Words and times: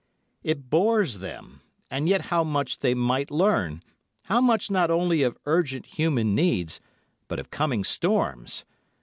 It 0.41 0.67
bores 0.67 1.19
them; 1.19 1.61
and 1.91 2.09
yet 2.09 2.21
how 2.33 2.43
much 2.43 2.79
they 2.79 2.95
might 2.95 3.29
learn, 3.29 3.83
how 4.23 4.41
much 4.41 4.71
not 4.71 4.89
only 4.89 5.21
of 5.21 5.37
urgent 5.45 5.85
human 5.85 6.33
needs, 6.33 6.81
but 7.27 7.37
of 7.39 7.51
coming 7.51 7.83
storms. 7.83 8.65